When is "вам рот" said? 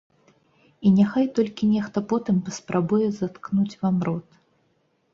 3.87-4.27